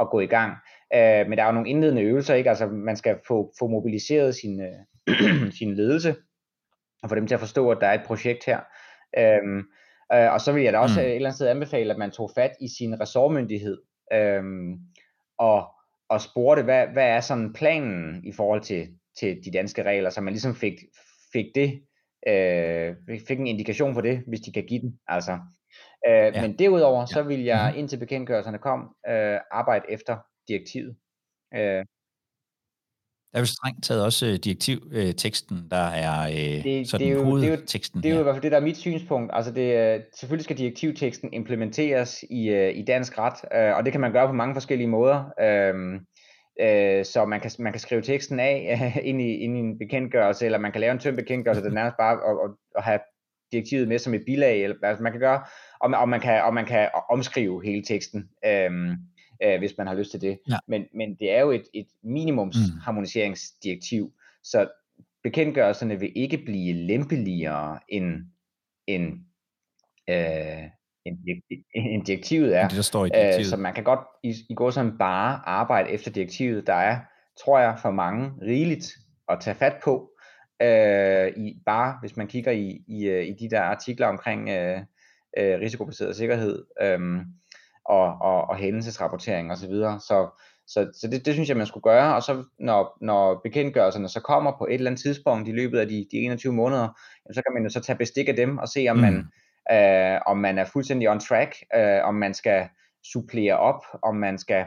[0.01, 0.57] at gå i gang.
[0.97, 2.51] Uh, men der er jo nogle indledende øvelser, ikke?
[2.51, 6.15] Altså, man skal få, få mobiliseret sin, øh, sin ledelse,
[7.03, 8.61] og få dem til at forstå, at der er et projekt her.
[9.19, 9.65] Uh,
[10.15, 11.07] Øh, og så vil jeg da også mm.
[11.07, 14.43] et eller andet sted anbefale, at man tog fat i sin ressortmyndighed, øh,
[15.39, 15.67] og,
[16.09, 20.21] og spurgte, hvad, hvad er sådan planen i forhold til, til de danske regler, så
[20.21, 20.75] man ligesom fik,
[21.33, 21.83] fik det,
[22.29, 22.97] øh,
[23.29, 24.99] fik en indikation for det, hvis de kan give den.
[25.07, 25.33] Altså.
[26.09, 26.43] Øh, ja.
[26.43, 27.79] Men derudover, så vil jeg, mm-hmm.
[27.79, 30.17] indtil bekendtgørelserne kom, øh, arbejde efter
[30.49, 30.97] direktivet.
[31.55, 31.85] Øh,
[33.33, 37.19] der er jo strengt taget også øh, direktivteksten, der er øh, det, sådan det er
[37.19, 38.03] jo, hovedteksten.
[38.03, 39.31] Det er jo, det er jo i hvert fald det, der er mit synspunkt.
[39.35, 44.13] Altså det, selvfølgelig skal direktivteksten implementeres i, øh, i dansk ret, og det kan man
[44.13, 45.25] gøre på mange forskellige måder.
[45.41, 46.07] Øhm,
[47.05, 48.79] så man kan, man kan skrive teksten af
[49.11, 51.97] ind, i, ind i en bekendtgørelse, eller man kan lave en tynd bekendtgørelse, der nærmest
[51.97, 53.01] bare at, at, at have
[53.53, 54.63] direktivet med som et bilag.
[54.63, 55.43] Eller, altså man kan gøre,
[55.81, 58.29] og, og, man kan, og man kan omskrive hele teksten.
[58.45, 58.97] Øhm,
[59.43, 60.39] øh, hvis man har lyst til det.
[60.49, 60.57] Ja.
[60.69, 64.13] Men, men det er jo et, et minimumsharmoniseringsdirektiv, mm.
[64.43, 64.69] så
[65.23, 68.25] bekendtgørelserne vil ikke blive lempeligere end,
[68.87, 69.05] end,
[70.11, 70.65] øh,
[71.05, 71.19] end,
[71.75, 72.69] end direktivet er.
[72.69, 73.39] Det, der står i direktivet.
[73.39, 76.67] Øh, så man kan godt i, i går sådan bare arbejde efter direktivet.
[76.67, 77.01] Der er,
[77.45, 78.93] tror jeg, for mange rigeligt
[79.29, 80.09] at tage fat på.
[80.63, 84.79] Øh, i, bare hvis man kigger i, i, øh, i de der artikler omkring øh,
[85.39, 86.65] øh, risikobaseret sikkerhed.
[86.83, 87.01] Øh,
[87.85, 89.71] og, og, og hændelsesrapportering osv.
[89.71, 90.29] Så, så,
[90.67, 94.21] så, så det, det synes jeg, man skulle gøre, og så når, når bekendtgørelserne så
[94.21, 96.89] kommer på et eller andet tidspunkt i løbet af de, de 21 måneder,
[97.33, 99.03] så kan man jo så tage bestik af dem og se, om, mm.
[99.03, 99.15] man,
[99.73, 102.69] øh, om man er fuldstændig on track, øh, om man skal
[103.13, 104.67] supplere op, om man skal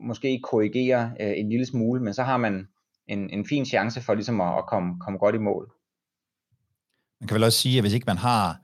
[0.00, 2.68] måske korrigere øh, en lille smule, men så har man
[3.06, 5.72] en, en fin chance for ligesom at, at komme, komme godt i mål.
[7.20, 8.60] Man kan vel også sige, at hvis ikke man har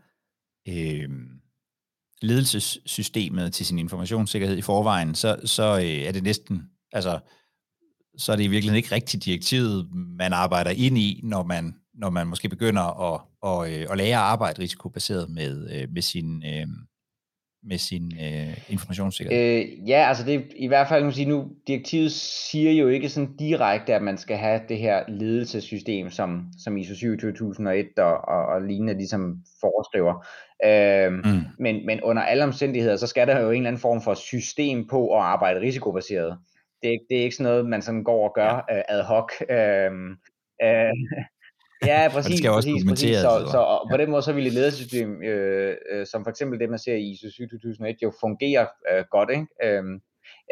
[0.68, 1.10] øh,
[2.22, 7.18] ledelsessystemet til sin informationssikkerhed i forvejen, så, så øh, er det næsten, altså,
[8.18, 12.10] så er det i virkeligheden ikke rigtigt direktivet, man arbejder ind i, når man, når
[12.10, 16.42] man måske begynder at, at, at, at lære at arbejde risikobaseret med, øh, med sin,
[16.46, 16.66] øh,
[17.66, 19.62] med sin øh, informationssikkerhed?
[19.62, 23.08] Øh, ja, altså det er i hvert fald, man sige, nu direktivet siger jo ikke
[23.08, 28.46] sådan direkte, at man skal have det her ledelsessystem, som, som ISO 27001 og, og,
[28.46, 30.26] og lignende ligesom foreskriver.
[30.64, 31.40] Øh, mm.
[31.58, 34.88] men, men under alle omstændigheder, så skal der jo en eller anden form for system
[34.88, 36.38] på at arbejde risikobaseret.
[36.82, 38.76] Det er, det er ikke sådan noget, man sådan går og gør ja.
[38.76, 39.30] øh, ad hoc.
[39.50, 39.90] Øh,
[40.62, 40.92] øh,
[41.84, 42.30] Ja, præcis.
[42.30, 43.16] det skal også præcis, præcis.
[43.16, 46.60] Så, så og på den måde så vil et ledersystem, øh, øh, som for eksempel
[46.60, 49.30] det, man ser i ISO 27001, jo fungere øh, godt.
[49.30, 49.46] Ikke?
[49.64, 50.00] Øhm,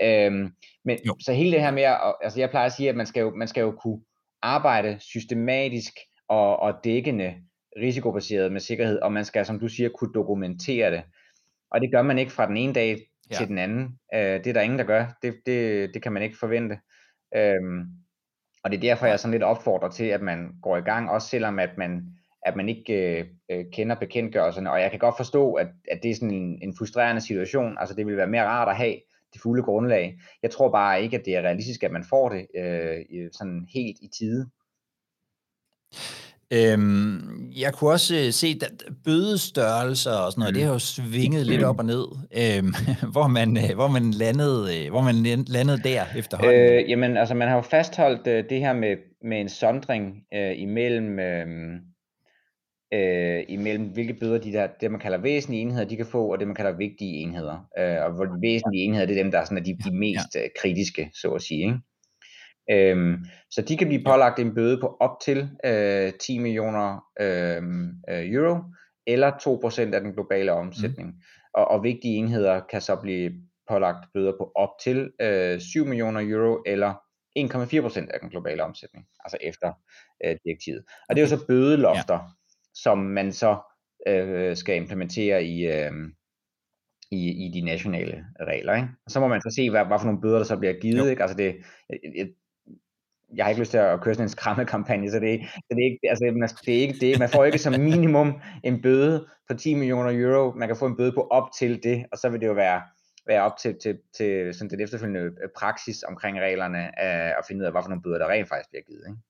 [0.02, 0.52] øhm,
[0.84, 1.16] men jo.
[1.20, 3.30] så hele det her med, at, altså jeg plejer at sige, at man skal jo,
[3.30, 4.00] man skal jo kunne
[4.42, 5.92] arbejde systematisk
[6.28, 7.34] og, og dækkende
[7.80, 11.02] risikobaseret med sikkerhed, og man skal, som du siger, kunne dokumentere det.
[11.70, 12.98] Og det gør man ikke fra den ene dag
[13.30, 13.36] ja.
[13.36, 13.98] til den anden.
[14.14, 15.06] Øh, det er der ingen, der gør.
[15.22, 16.78] Det, det, det kan man ikke forvente.
[17.36, 17.84] Øhm,
[18.64, 21.28] og det er derfor, jeg sådan lidt opfordrer til, at man går i gang, også
[21.28, 22.06] selvom at man,
[22.42, 24.70] at man ikke øh, øh, kender bekendtgørelserne.
[24.70, 27.78] Og jeg kan godt forstå, at, at det er sådan en, en frustrerende situation.
[27.78, 28.96] Altså det vil være mere rart at have
[29.32, 30.20] det fulde grundlag.
[30.42, 33.98] Jeg tror bare ikke, at det er realistisk, at man får det øh, sådan helt
[34.02, 34.50] i tide.
[36.56, 40.58] Øhm, jeg kunne også øh, se at bødestørrelser og sådan noget, mm.
[40.58, 42.74] det har jo svinget lidt op og ned, øhm,
[43.14, 45.14] hvor, man, øh, hvor, man landede, hvor man
[45.46, 46.54] landede der efterhånden.
[46.54, 50.58] Øh, jamen, altså man har jo fastholdt øh, det her med, med en sondring øh,
[50.58, 51.46] imellem, øh,
[52.94, 56.38] øh, imellem hvilke bøder de der, det man kalder væsentlige enheder, de kan få, og
[56.38, 57.66] det man kalder vigtige enheder.
[57.78, 60.34] Øh, og hvor væsentlige enheder, det er dem, der er, sådan, er de, de mest
[60.34, 60.40] ja.
[60.60, 61.60] kritiske, så at sige.
[61.60, 61.78] Ikke?
[62.70, 67.92] Øhm, så de kan blive pålagt en bøde på op til øh, 10 millioner øhm,
[68.10, 68.58] øh, euro,
[69.06, 69.30] eller
[69.90, 71.08] 2% af den globale omsætning.
[71.08, 71.20] Mm.
[71.54, 73.32] Og, og vigtige enheder kan så blive
[73.68, 76.94] pålagt bøder på op til øh, 7 millioner euro, eller
[77.38, 79.72] 1,4% af den globale omsætning, altså efter
[80.24, 80.84] øh, direktivet.
[81.08, 82.28] Og det er jo så bødelofter, ja.
[82.74, 83.56] som man så
[84.06, 85.92] øh, skal implementere i, øh,
[87.10, 88.74] i, i de nationale regler.
[88.74, 88.88] Ikke?
[89.06, 91.10] Og så må man så se, hvad, hvad for nogle bøder, der så bliver givet.
[91.10, 91.22] Ikke?
[91.22, 91.56] Altså det,
[91.90, 92.28] jeg, jeg
[93.36, 95.90] jeg har ikke lyst til at køre sådan en skræmmekampagne, så det, så det er
[95.90, 97.18] ikke, altså, man, det er ikke det.
[97.18, 100.52] Man får ikke som minimum en bøde på 10 millioner euro.
[100.56, 102.82] Man kan få en bøde på op til det, og så vil det jo være,
[103.26, 107.66] være op til, til, til sådan det efterfølgende praksis omkring reglerne at, at finde ud
[107.66, 109.04] af, hvad for nogle bøder, der rent faktisk bliver givet.
[109.08, 109.20] Ikke?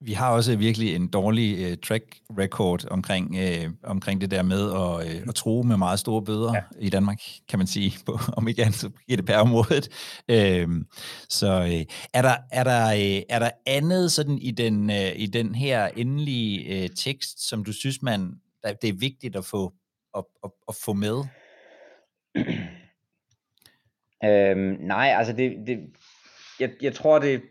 [0.00, 4.70] Vi har også virkelig en dårlig uh, track record omkring, uh, omkring det der med
[4.70, 6.62] at, uh, at tro med meget store bøder ja.
[6.78, 9.88] i Danmark, kan man sige, på, om ikke andet på GDPR-området.
[10.32, 10.84] Uh,
[11.28, 15.26] så uh, er, der, er, der, uh, er der andet sådan i den, uh, i
[15.26, 18.34] den her endelige uh, tekst, som du synes, man,
[18.82, 19.72] det er vigtigt at få,
[20.16, 21.24] at, at, at få med?
[24.24, 25.78] Øhm, nej, altså det, det
[26.60, 27.42] jeg, jeg tror, det,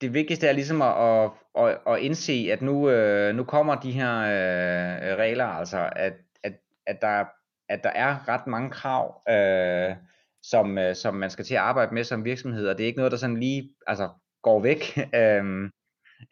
[0.00, 3.92] det vigtigste er ligesom at, at, at, at indse, at nu, øh, nu kommer de
[3.92, 6.52] her øh, regler, altså at, at,
[6.86, 7.24] at, der,
[7.68, 9.96] at der er ret mange krav, øh,
[10.42, 12.98] som, øh, som man skal til at arbejde med som virksomhed, og det er ikke
[12.98, 14.08] noget, der sådan lige altså,
[14.42, 14.98] går væk.
[15.14, 15.44] øh,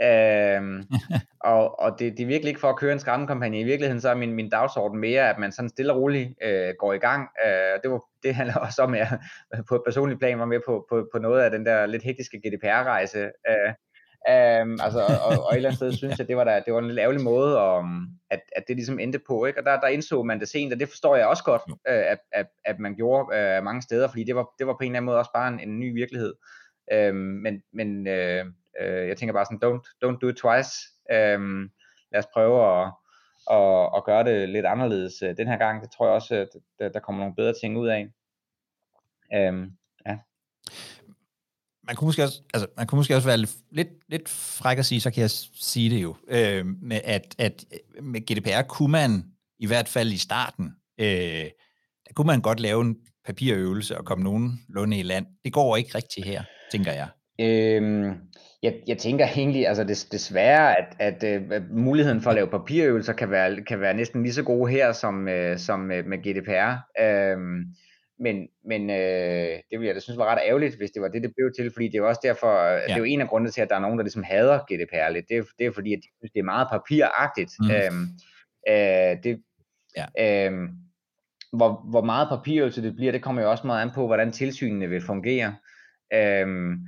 [0.03, 0.85] Øhm, øhm
[1.44, 3.61] og og det, det er virkelig ikke for at køre en skræmmekampagne.
[3.61, 6.74] I virkeligheden så er min, min dagsorden mere, at man sådan stille og roligt øh,
[6.78, 7.28] går i gang.
[7.46, 9.18] Øh, det, var, det handler også om, at jeg
[9.68, 12.40] på et personligt plan var med på, på, på noget af den der lidt hektiske
[12.46, 13.18] GDPR-rejse.
[13.48, 13.72] Øh,
[14.28, 16.78] Um, altså, og, og et eller andet sted synes jeg, det var, der, det var
[16.78, 19.44] en lidt ærgerlig måde, om, at, at det ligesom endte på.
[19.44, 19.61] Ikke?
[19.61, 22.18] Og der, der indså man det sent, og det forstår jeg også godt, øh, at,
[22.33, 24.96] at, at man gjorde øh, mange steder, fordi det var, det var på en eller
[24.96, 26.35] anden måde også bare en, en ny virkelighed.
[26.94, 28.44] Um, men men øh,
[28.80, 30.70] øh, jeg tænker bare sådan, don't, don't do it twice.
[31.10, 31.40] Øh,
[32.12, 32.92] lad os prøve at,
[33.50, 35.82] at, at gøre det lidt anderledes øh, den her gang.
[35.82, 38.08] Det tror jeg også, at der, der kommer nogle bedre ting ud af.
[39.34, 39.68] Øh,
[40.06, 40.18] ja.
[41.87, 45.00] Man kunne, måske også, altså, man kunne måske også være lidt, lidt fræk at sige,
[45.00, 49.24] så kan jeg sige det jo, øh, med at, at øh, med GDPR kunne man,
[49.58, 51.06] i hvert fald i starten, øh,
[52.06, 55.26] der kunne man godt lave en papirøvelse og komme nogenlunde i land.
[55.44, 57.08] Det går ikke rigtigt her, tænker jeg.
[57.40, 58.12] Øhm,
[58.62, 62.46] jeg, jeg tænker egentlig, altså det, desværre, at, at, at, at muligheden for at lave
[62.46, 66.18] papirøvelser kan være, kan være næsten lige så gode her som, uh, som med, med
[66.18, 67.02] GDPR.
[67.04, 67.64] Øhm,
[68.18, 71.22] men men øh, det ville jeg da synes var ret ærgerligt, hvis det var det,
[71.22, 72.82] det blev til, fordi det er jo også derfor, ja.
[72.82, 75.12] det er jo en af grundene til, at der er nogen, der ligesom hader GDPR
[75.12, 75.28] lidt.
[75.28, 77.52] Det er, det er fordi, at de synes, det er meget papiragtigt.
[77.60, 77.70] Mm.
[77.70, 78.06] Øhm,
[78.68, 79.42] øh, det,
[79.96, 80.46] ja.
[80.46, 80.68] øhm,
[81.52, 84.88] hvor, hvor meget papirøvelse det bliver, det kommer jo også meget an på, hvordan tilsynene
[84.88, 85.54] vil fungere.
[86.12, 86.78] Øhm,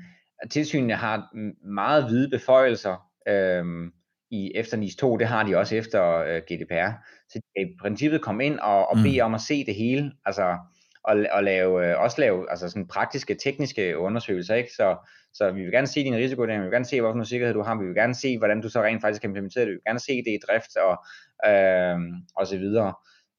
[0.50, 1.28] tilsynene har
[1.66, 3.92] meget hvide beføjelser øhm,
[4.30, 6.90] i efter NIS 2, det har de også efter øh, GDPR.
[7.28, 9.24] Så de kan i princippet komme ind og, og bede mm.
[9.24, 10.58] om at se det hele, altså
[11.04, 14.72] og, og lave, øh, også lave altså sådan praktiske, tekniske undersøgelser, ikke?
[14.72, 14.96] Så,
[15.34, 17.78] så vi vil gerne se din risiko, vi vil gerne se, hvilken sikkerhed du har,
[17.80, 19.98] vi vil gerne se, hvordan du så rent faktisk kan implementere det, vi vil gerne
[19.98, 21.04] se det i drift, og,
[21.50, 21.98] øh,
[22.36, 22.94] og så videre.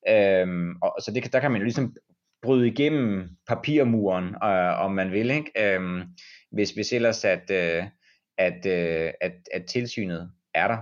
[0.10, 1.96] Øh, og, så det, der kan man jo ligesom
[2.42, 5.52] bryde igennem papirmuren, øh, om man vil, ikke?
[5.76, 6.06] Øh,
[6.52, 7.84] hvis, hvis ellers at, øh,
[8.38, 10.78] at, øh, at, at tilsynet er der.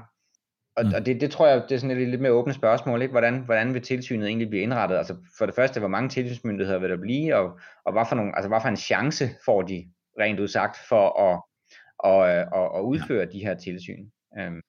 [0.77, 0.91] Og, mm.
[0.95, 3.11] og det, det tror jeg, det er sådan et lidt mere åbne spørgsmål, ikke?
[3.11, 4.97] Hvordan, hvordan vil tilsynet egentlig blive indrettet?
[4.97, 8.35] Altså for det første, hvor mange tilsynsmyndigheder vil der blive, og, og hvad, for nogle,
[8.35, 9.87] altså, hvad for en chance får de
[10.19, 11.41] rent udsagt for at,
[11.99, 12.17] og,
[12.59, 13.31] og, at udføre ja.
[13.31, 14.09] de her tilsyn?
[14.39, 14.61] Um.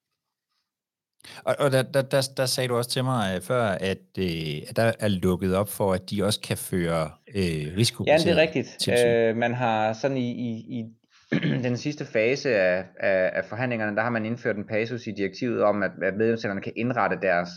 [1.44, 3.98] Og, og der, der, der, der sagde du også til mig uh, før, at,
[4.68, 8.38] at der er lukket op for, at de også kan føre uh, risikobaseret Ja, det
[8.38, 8.88] er rigtigt.
[9.32, 10.84] Uh, man har sådan i, i, i
[11.66, 15.62] den sidste fase af, af, af forhandlingerne, der har man indført en passus i direktivet
[15.62, 17.48] om, at, at medlemslandene kan indrette deres,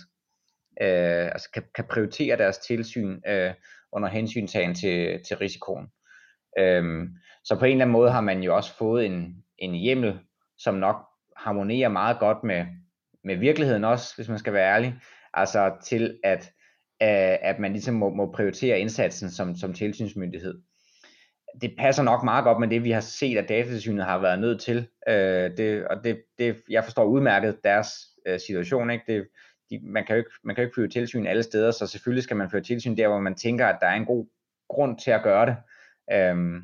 [0.82, 3.53] øh, altså kan, kan prioritere deres tilsyn øh,
[3.91, 5.88] under hensyntagen til, til risikoen.
[6.60, 7.08] Øhm,
[7.43, 10.19] så på en eller anden måde har man jo også fået en, en hjemmel,
[10.58, 10.95] som nok
[11.38, 12.65] harmonerer meget godt med,
[13.23, 14.95] med virkeligheden også, hvis man skal være ærlig.
[15.34, 16.51] Altså til at,
[17.01, 20.62] øh, at man ligesom må, må prioritere indsatsen som, som tilsynsmyndighed
[21.62, 24.62] det passer nok meget godt med det, vi har set, at datatilsynet har været nødt
[24.62, 24.88] til.
[25.08, 27.89] Øh, det, og det, det, jeg forstår udmærket deres
[28.25, 28.89] øh, situation.
[28.89, 29.03] Ikke?
[29.08, 29.27] Det,
[29.69, 32.23] de, man, kan jo ikke, man kan jo ikke føre tilsyn alle steder, så selvfølgelig
[32.23, 34.27] skal man føre tilsyn der, hvor man tænker, at der er en god
[34.69, 35.55] grund til at gøre det.
[36.13, 36.62] Øhm,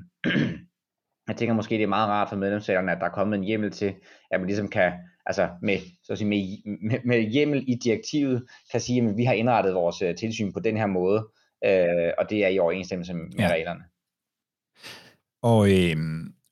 [1.27, 3.71] jeg tænker måske, det er meget rart for medlemsstaterne, at der er kommet en hjemmel
[3.71, 3.95] til,
[4.31, 4.93] at man ligesom kan,
[5.25, 9.23] altså med, så at sige, med, med, med hjemmel i direktivet, kan sige, at vi
[9.23, 11.27] har indrettet vores uh, tilsyn på den her måde,
[11.65, 13.47] øh, og det er i overensstemmelse med ja.
[13.47, 13.83] reglerne.
[15.43, 15.97] Og, øh,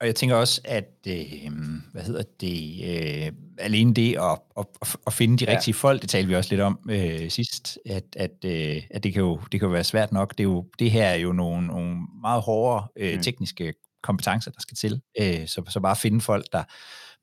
[0.01, 1.51] og jeg tænker også, at øh,
[1.91, 5.87] hvad hedder det, øh, alene det at, at, at finde de rigtige ja.
[5.87, 9.21] folk, det talte vi også lidt om øh, sidst, at, at, øh, at det, kan
[9.21, 10.31] jo, det kan jo være svært nok.
[10.31, 13.21] Det, er jo, det her er jo nogle, nogle meget hårde øh, mm.
[13.21, 15.01] tekniske kompetencer, der skal til.
[15.19, 16.63] Øh, så, så bare finde folk, der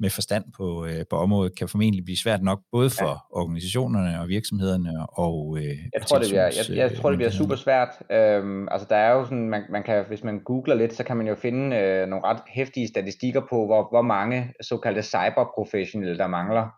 [0.00, 3.40] med forstand på, øh, på området, kan formentlig blive svært nok, både for ja.
[3.40, 7.56] organisationerne og virksomhederne og øh, jeg, tror, det bliver, jeg, jeg tror, det bliver super
[7.56, 7.88] svært.
[8.10, 11.16] Øhm, altså, der er jo sådan, man, man kan, hvis man googler lidt, så kan
[11.16, 16.26] man jo finde øh, nogle ret hæftige statistikker på, hvor, hvor mange såkaldte cyberprofessionelle, der
[16.26, 16.68] mangler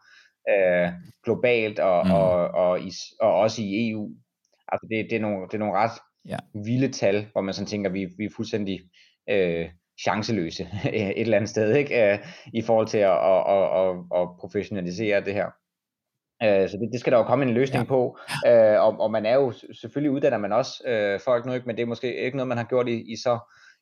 [0.51, 0.89] øh,
[1.25, 2.13] globalt og, mm.
[2.13, 4.11] og, og, i, og også i EU.
[4.73, 6.37] Altså, det, det, er nogle, det er nogle ret ja.
[6.55, 8.81] vilde tal, hvor man sådan tænker, vi, vi er fuldstændig
[9.31, 9.69] øh,
[10.01, 12.21] chanceløse et eller andet sted, ikke?
[12.53, 15.47] i forhold til at, at, at, at, professionalisere det her.
[16.43, 17.89] Øh, så det, det skal der jo komme en løsning ja.
[17.89, 21.67] på, øh, og, og man er jo selvfølgelig uddanner man også øh, folk nu, ikke?
[21.67, 23.39] men det er måske ikke noget, man har gjort i, i, så,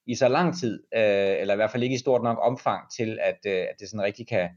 [0.07, 3.18] i så lang tid, øh, eller i hvert fald ikke i stort nok omfang til,
[3.23, 4.49] at, øh, at det sådan rigtig kan,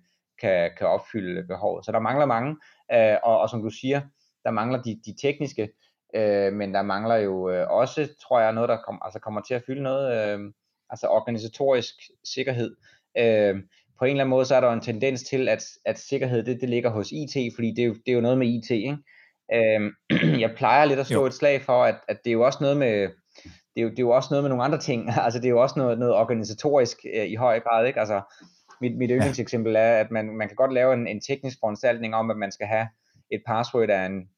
[0.42, 1.86] kan, kan opfylde behovet.
[1.86, 2.58] Så der mangler mange,
[2.94, 4.02] øh, og, og som du siger,
[4.46, 5.70] der mangler de, de tekniske,
[6.16, 9.54] øh, men der mangler jo øh, også, tror jeg, noget, der kom, altså kommer til
[9.54, 10.39] at fylde noget, øh,
[10.89, 11.93] altså organisatorisk
[12.24, 12.76] sikkerhed.
[13.17, 13.56] Øh,
[14.00, 16.62] på en eller anden måde, så er der en tendens til, at, at sikkerhed, det,
[16.62, 18.98] det ligger hos IT, fordi det er jo, det er jo noget med IT, ikke?
[19.54, 21.26] Øh, jeg plejer lidt at slå jo.
[21.26, 23.10] et slag for, at, at det er jo også noget med,
[23.76, 25.50] det er, jo, det er jo også noget med nogle andre ting, altså det er
[25.50, 28.00] jo også noget, noget organisatorisk øh, i høj grad, ikke?
[28.00, 28.22] Altså,
[28.82, 32.32] mit, mit yndlingseksempel er, at man, man kan godt lave en, en teknisk foranstaltning om,
[32.32, 32.88] at man skal have
[33.32, 34.30] et password af en,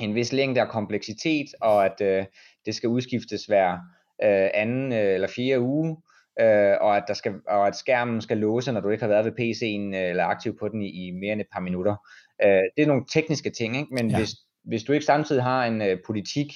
[0.00, 2.24] en vis længde og kompleksitet, og at øh,
[2.66, 3.78] det skal udskiftes hver
[4.24, 5.96] øh, anden øh, eller fjerde uge,
[6.40, 9.24] øh, og, at der skal, og at skærmen skal låse, når du ikke har været
[9.24, 11.96] ved PC'en øh, eller aktiv på den i, i mere end et par minutter.
[12.44, 13.94] Øh, det er nogle tekniske ting, ikke?
[13.94, 14.18] men ja.
[14.18, 14.30] hvis,
[14.64, 16.52] hvis du ikke samtidig har en øh, politik,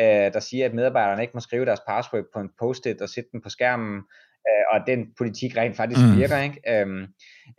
[0.00, 3.30] øh, der siger, at medarbejderne ikke må skrive deres password på en post-it og sætte
[3.32, 4.02] den på skærmen,
[4.48, 6.18] øh, og den politik rent faktisk mm.
[6.18, 6.60] virker, ikke?
[6.72, 7.02] Øhm,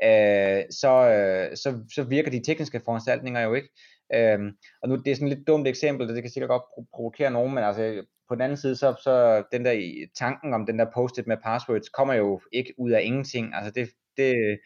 [0.08, 3.70] øh, så, øh, så, så virker de tekniske foranstaltninger jo ikke.
[4.16, 6.64] Øhm, og nu det er sådan et lidt dumt eksempel, det kan sikkert godt
[6.96, 10.80] provokere nogen, men altså på den anden side, så, så den der tanken om den
[10.80, 13.56] der post-it med passwords, kommer jo ikke ud af ingenting.
[13.56, 14.60] Altså det, det,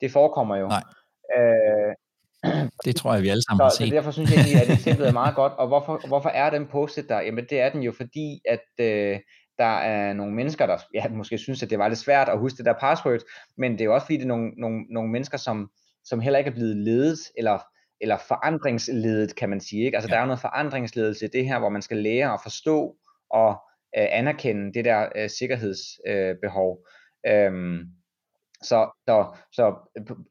[0.00, 0.68] det forekommer jo.
[0.68, 0.82] Nej.
[1.36, 1.94] Øh,
[2.84, 3.88] det tror jeg, vi alle sammen så, har set.
[3.88, 5.52] Så derfor synes jeg egentlig, at eksemplet er meget godt.
[5.52, 7.20] Og hvorfor, hvorfor er den post-it der?
[7.20, 9.18] Jamen det er den jo, fordi at øh,
[9.60, 12.56] der er nogle mennesker, der ja, måske synes, at det var lidt svært at huske
[12.56, 13.20] det der password,
[13.58, 15.70] men det er jo også fordi, det er nogle, nogle, nogle mennesker, som,
[16.04, 17.58] som heller ikke er blevet ledet, eller
[18.00, 19.84] eller forandringsledet, kan man sige.
[19.84, 19.96] Ikke?
[19.96, 20.14] Altså ja.
[20.14, 22.96] der er noget forandringsledelse i det her, hvor man skal lære at forstå
[23.30, 23.50] og
[23.98, 26.86] øh, anerkende det der øh, sikkerhedsbehov.
[27.26, 27.80] Øh, øhm,
[28.62, 29.74] så, så, så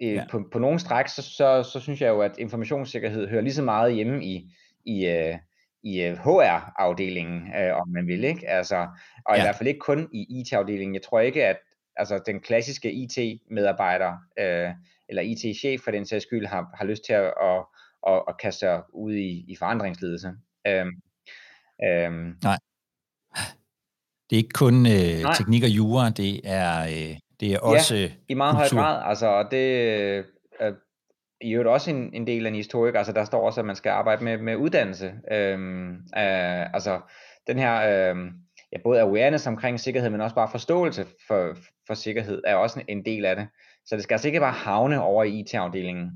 [0.02, 0.26] øh, ja.
[0.32, 3.64] på, på nogle stræk, så, så, så synes jeg jo, at informationssikkerhed hører lige så
[3.64, 4.50] meget hjemme i,
[4.86, 5.38] i, øh,
[5.84, 8.50] i øh, HR-afdelingen, øh, om man vil, ikke?
[8.50, 8.88] Altså,
[9.26, 9.42] og ja.
[9.42, 10.96] i hvert fald ikke kun i IT-afdelingen.
[10.96, 11.58] Jeg tror ikke, at
[11.96, 14.70] altså, den klassiske IT-medarbejder øh,
[15.10, 17.66] eller IT-chef for den sags skyld har, har lyst til at, at,
[18.08, 20.32] at, at kaste sig ud i, i forandringsledelse.
[20.68, 20.92] Øhm,
[21.84, 22.36] øhm.
[22.44, 22.58] Nej.
[24.30, 28.10] Det er ikke kun øh, teknik og jura, det er, øh, det er også Ja,
[28.30, 28.82] i meget kultur.
[28.82, 29.10] høj grad.
[29.10, 29.66] Altså, det
[30.62, 30.74] øh,
[31.42, 32.96] i øvrigt også en, en del af en historik.
[32.96, 35.14] Altså, der står også, at man skal arbejde med, med uddannelse.
[35.32, 37.00] Øhm, øh, altså,
[37.48, 38.10] den her...
[38.12, 38.16] Øh,
[38.72, 43.06] ja, både awareness omkring sikkerhed, men også bare forståelse for, for sikkerhed, er også en
[43.06, 43.48] del af det.
[43.86, 46.12] Så det skal altså ikke bare havne over i IT-afdelingen.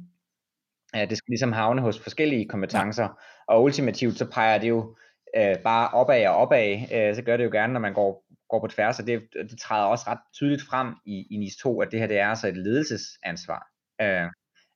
[0.94, 3.08] Det skal ligesom havne hos forskellige kompetencer,
[3.48, 4.96] og ultimativt så peger det jo
[5.38, 8.60] øh, bare opad og opad, øh, så gør det jo gerne, når man går, går
[8.60, 11.92] på tværs, og det, det træder også ret tydeligt frem i, i NIS 2, at
[11.92, 13.68] det her det er altså et ledelsesansvar,
[14.02, 14.28] øh,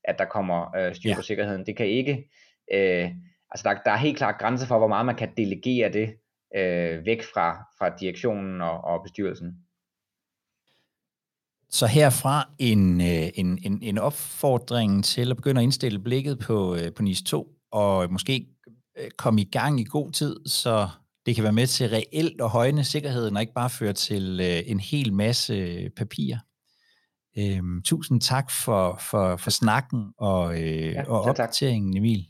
[0.08, 1.22] at der kommer øh, styr på ja.
[1.22, 1.66] sikkerheden.
[1.66, 2.30] Det kan ikke,
[2.74, 3.12] øh,
[3.52, 6.14] altså der, der er helt klart grænser for, hvor meget man kan delegere det
[6.56, 9.58] øh, væk fra, fra direktionen og, og bestyrelsen.
[11.70, 16.76] Så herfra en, øh, en, en, en opfordring til at begynde at indstille blikket på,
[16.76, 18.48] øh, på NIS 2, og måske
[18.98, 20.88] øh, komme i gang i god tid, så
[21.26, 24.80] det kan være med til reelt at højne sikkerheden, og ikke bare føre til en
[24.80, 26.36] hel masse papir.
[27.40, 32.28] Øhm, tusind tak for, for, for snakken og, øh, ja, og opdateringen, Emil.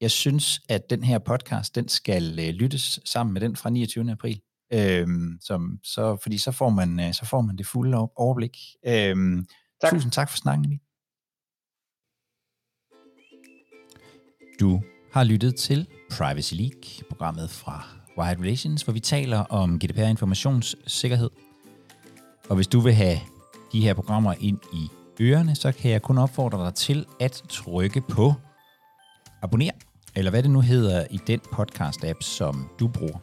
[0.00, 4.10] Jeg synes, at den her podcast, den skal øh, lyttes sammen med den fra 29.
[4.10, 4.40] april.
[4.72, 8.56] Øhm, som, så, fordi så får, man, øh, så får man det fulde overblik.
[8.86, 9.46] Øhm,
[9.80, 9.90] tak.
[9.90, 10.80] Tusind tak for snakken, Emil.
[14.60, 17.86] Du har lyttet til Privacy League, programmet fra
[18.18, 21.30] Wired Relations, hvor vi taler om GDPR informationssikkerhed.
[22.48, 23.18] Og hvis du vil have
[23.72, 28.00] de her programmer ind i ørerne, så kan jeg kun opfordre dig til at trykke
[28.00, 28.34] på
[29.42, 29.70] abonner,
[30.14, 33.18] eller hvad det nu hedder i den podcast-app, som du bruger.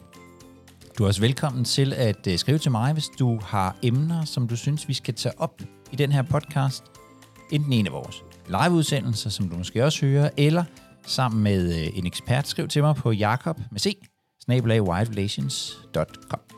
[0.98, 4.48] Du er også velkommen til at øh, skrive til mig, hvis du har emner, som
[4.48, 5.60] du synes, vi skal tage op
[5.92, 6.84] i den her podcast.
[7.52, 10.64] Enten en af vores liveudsendelser, som du måske også hører, eller
[11.06, 12.46] sammen med øh, en ekspert.
[12.46, 13.96] Skriv til mig på jakob med c,
[14.44, 16.49] snabelagwildrelations.com.